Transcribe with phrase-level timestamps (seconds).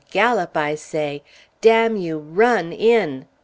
[0.09, 1.21] Gallop, I say!
[1.61, 2.17] Damn you!
[2.17, 3.27] run in!"